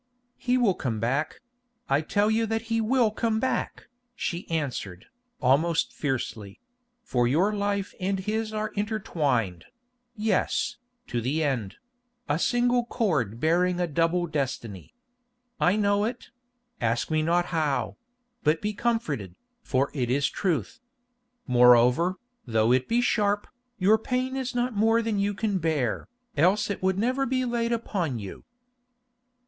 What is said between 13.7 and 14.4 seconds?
a double